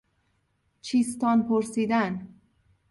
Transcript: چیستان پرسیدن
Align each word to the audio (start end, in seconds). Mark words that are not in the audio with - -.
چیستان 0.81 1.43
پرسیدن 1.47 2.27